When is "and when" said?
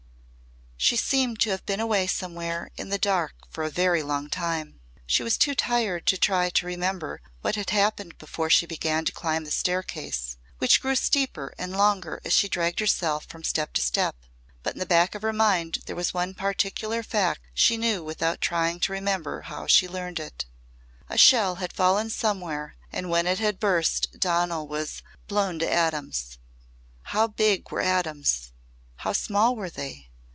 22.91-23.27